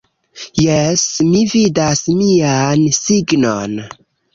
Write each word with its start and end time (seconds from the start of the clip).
Jes, 0.61 1.03
mi 1.29 1.43
vidas 1.53 2.03
mian 2.25 2.91
signon 3.03 3.83